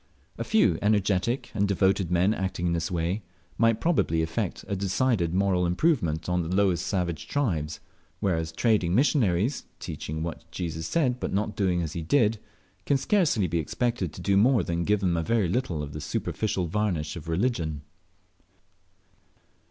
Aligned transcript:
A 0.39 0.43
few 0.43 0.79
energetic 0.81 1.51
and 1.53 1.67
devoted 1.67 2.09
men 2.09 2.33
acting 2.33 2.65
in 2.65 2.73
this 2.73 2.89
way 2.89 3.21
might 3.59 3.79
probably 3.79 4.23
effect 4.23 4.65
a 4.67 4.75
decided 4.75 5.31
moral 5.31 5.63
improvement 5.63 6.27
on 6.27 6.41
the 6.41 6.55
lowest 6.55 6.87
savage 6.87 7.27
tribes, 7.27 7.79
whereas 8.19 8.51
trading 8.51 8.95
missionaries, 8.95 9.65
teaching 9.79 10.23
what 10.23 10.49
Jesus 10.49 10.87
said, 10.87 11.19
but 11.19 11.31
not 11.31 11.55
doing 11.55 11.83
as 11.83 11.93
He 11.93 12.01
did, 12.01 12.39
can 12.87 12.97
scarcely 12.97 13.45
be 13.45 13.59
expected 13.59 14.11
to 14.13 14.21
do 14.21 14.37
more 14.37 14.63
than 14.63 14.85
give 14.85 15.01
them 15.01 15.15
a 15.17 15.21
very 15.21 15.47
little 15.47 15.83
of 15.83 15.93
the 15.93 16.01
superficial 16.01 16.65
varnish 16.65 17.15
of 17.15 17.27
religion. 17.27 17.83